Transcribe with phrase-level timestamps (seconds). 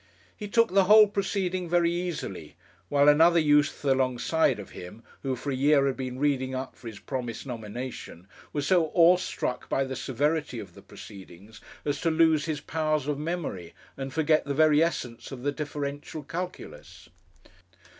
[0.35, 2.55] He took the whole proceeding very easily;
[2.89, 6.87] while another youth alongside of him, who for a year had been reading up for
[6.87, 12.09] his promised nomination, was so awe struck by the severity of the proceedings as to
[12.09, 17.09] lose his powers of memory and forget the very essence of the differential calculus.